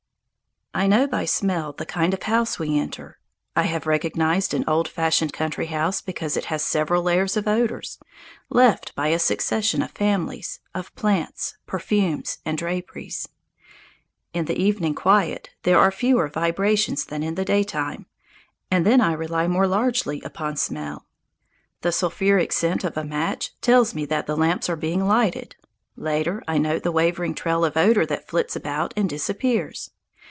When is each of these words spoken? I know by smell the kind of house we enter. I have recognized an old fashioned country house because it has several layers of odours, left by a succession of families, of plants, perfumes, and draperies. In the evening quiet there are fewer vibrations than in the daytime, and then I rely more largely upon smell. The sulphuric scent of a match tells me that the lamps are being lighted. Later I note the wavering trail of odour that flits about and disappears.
I 0.73 0.87
know 0.87 1.05
by 1.05 1.25
smell 1.25 1.73
the 1.73 1.85
kind 1.85 2.13
of 2.13 2.23
house 2.23 2.57
we 2.57 2.79
enter. 2.79 3.19
I 3.57 3.63
have 3.63 3.85
recognized 3.85 4.53
an 4.53 4.63
old 4.69 4.87
fashioned 4.87 5.33
country 5.33 5.65
house 5.65 5.99
because 6.01 6.37
it 6.37 6.45
has 6.45 6.63
several 6.63 7.03
layers 7.03 7.35
of 7.35 7.45
odours, 7.45 7.99
left 8.49 8.95
by 8.95 9.09
a 9.09 9.19
succession 9.19 9.81
of 9.81 9.91
families, 9.91 10.61
of 10.73 10.95
plants, 10.95 11.57
perfumes, 11.67 12.37
and 12.45 12.57
draperies. 12.57 13.27
In 14.33 14.45
the 14.45 14.57
evening 14.57 14.95
quiet 14.95 15.49
there 15.63 15.77
are 15.77 15.91
fewer 15.91 16.29
vibrations 16.29 17.03
than 17.03 17.21
in 17.21 17.35
the 17.35 17.43
daytime, 17.45 18.05
and 18.71 18.85
then 18.85 19.01
I 19.01 19.11
rely 19.11 19.47
more 19.47 19.67
largely 19.67 20.21
upon 20.21 20.55
smell. 20.55 21.05
The 21.81 21.91
sulphuric 21.91 22.53
scent 22.53 22.85
of 22.85 22.95
a 22.95 23.03
match 23.03 23.51
tells 23.59 23.93
me 23.93 24.05
that 24.05 24.25
the 24.25 24.37
lamps 24.37 24.69
are 24.69 24.77
being 24.77 25.05
lighted. 25.05 25.57
Later 25.97 26.41
I 26.47 26.57
note 26.59 26.83
the 26.83 26.93
wavering 26.93 27.35
trail 27.35 27.65
of 27.65 27.75
odour 27.75 28.05
that 28.05 28.29
flits 28.29 28.55
about 28.55 28.93
and 28.95 29.09
disappears. 29.09 29.91